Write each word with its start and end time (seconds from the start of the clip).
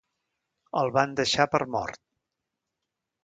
El 0.81 0.89
van 0.95 1.13
deixar 1.19 1.45
per 1.55 1.61
mort. 1.75 2.01